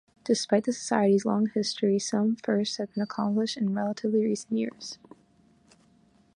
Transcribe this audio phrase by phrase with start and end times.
[0.23, 4.97] Despite the Society's long history, some firsts have been accomplished in relatively recent years.